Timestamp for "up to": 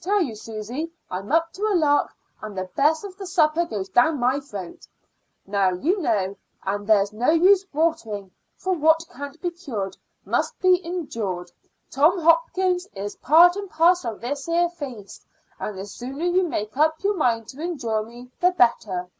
1.30-1.62